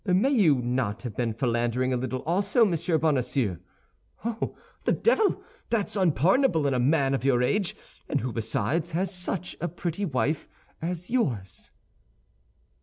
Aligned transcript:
May 0.03 0.31
you 0.31 0.63
not 0.63 1.03
have 1.03 1.15
been 1.15 1.31
philandering 1.35 1.93
a 1.93 1.95
little 1.95 2.23
also, 2.23 2.65
Monsieur 2.65 2.97
Bonacieux? 2.97 3.57
Oh, 4.25 4.55
the 4.83 4.93
devil! 4.93 5.43
That's 5.69 5.95
unpardonable 5.95 6.65
in 6.65 6.73
a 6.73 6.79
man 6.79 7.13
of 7.13 7.23
your 7.23 7.43
age, 7.43 7.75
and 8.09 8.19
who 8.21 8.31
besides, 8.31 8.93
has 8.93 9.13
such 9.13 9.55
a 9.61 9.67
pretty 9.67 10.05
wife 10.05 10.47
as 10.81 11.11
yours." 11.11 11.69